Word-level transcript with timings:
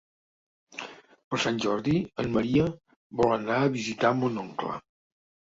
Per 1.33 1.39
Sant 1.43 1.59
Jordi 1.65 1.93
en 2.23 2.33
Maria 2.39 2.65
vol 3.21 3.35
anar 3.37 3.61
a 3.67 3.71
visitar 3.79 4.13
mon 4.25 4.43
oncle. 4.47 4.75